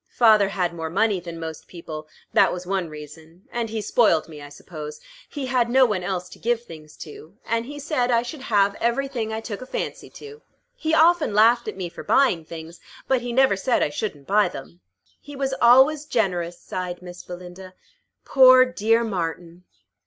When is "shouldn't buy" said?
13.91-14.49